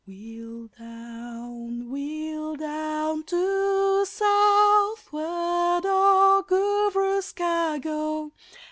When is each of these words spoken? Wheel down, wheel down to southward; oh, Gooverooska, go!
Wheel 0.07 0.67
down, 0.79 1.91
wheel 1.91 2.55
down 2.55 3.21
to 3.25 4.03
southward; 4.07 5.21
oh, 5.85 6.43
Gooverooska, 6.47 7.79
go! 7.83 8.31